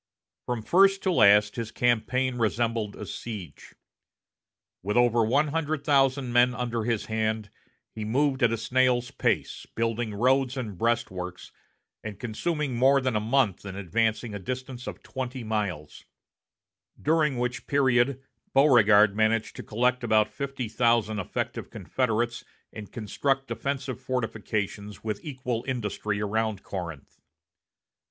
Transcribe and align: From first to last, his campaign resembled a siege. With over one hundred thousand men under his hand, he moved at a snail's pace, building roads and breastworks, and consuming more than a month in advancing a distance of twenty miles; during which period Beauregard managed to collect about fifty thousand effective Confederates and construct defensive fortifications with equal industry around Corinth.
From 0.47 0.63
first 0.63 1.03
to 1.03 1.11
last, 1.11 1.57
his 1.57 1.69
campaign 1.69 2.39
resembled 2.39 2.95
a 2.95 3.05
siege. 3.05 3.75
With 4.81 4.97
over 4.97 5.23
one 5.23 5.49
hundred 5.49 5.83
thousand 5.85 6.33
men 6.33 6.55
under 6.55 6.85
his 6.85 7.05
hand, 7.05 7.51
he 7.93 8.03
moved 8.03 8.41
at 8.41 8.51
a 8.51 8.57
snail's 8.57 9.11
pace, 9.11 9.67
building 9.75 10.15
roads 10.15 10.57
and 10.57 10.75
breastworks, 10.75 11.51
and 12.03 12.19
consuming 12.19 12.75
more 12.75 12.99
than 12.99 13.15
a 13.15 13.19
month 13.19 13.63
in 13.63 13.75
advancing 13.75 14.33
a 14.33 14.39
distance 14.39 14.87
of 14.87 15.03
twenty 15.03 15.43
miles; 15.43 16.03
during 16.99 17.37
which 17.37 17.67
period 17.67 18.23
Beauregard 18.55 19.15
managed 19.15 19.55
to 19.57 19.61
collect 19.61 20.03
about 20.03 20.33
fifty 20.33 20.67
thousand 20.67 21.19
effective 21.19 21.69
Confederates 21.69 22.43
and 22.73 22.91
construct 22.91 23.45
defensive 23.49 24.01
fortifications 24.01 25.03
with 25.03 25.23
equal 25.23 25.63
industry 25.67 26.19
around 26.19 26.63
Corinth. 26.63 27.19